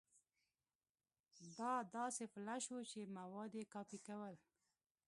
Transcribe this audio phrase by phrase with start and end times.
[1.57, 4.35] دا داسې فلش و چې مواد يې کاپي کول.